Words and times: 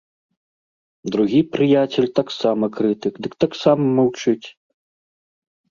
Другі 1.15 1.41
прыяцель 1.55 2.09
таксама 2.21 2.65
крытык, 2.79 3.13
дык 3.29 3.33
таксама 3.47 3.83
маўчыць. 4.01 4.47